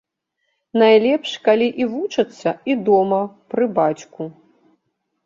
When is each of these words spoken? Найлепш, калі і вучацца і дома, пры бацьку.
Найлепш, 0.83 1.29
калі 1.47 1.67
і 1.85 1.87
вучацца 1.91 2.49
і 2.71 2.79
дома, 2.87 3.21
пры 3.53 3.69
бацьку. 3.77 4.29